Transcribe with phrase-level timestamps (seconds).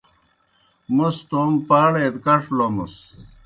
[0.95, 2.95] موْس توموْ پاڑے دہ کڇ لومَس۔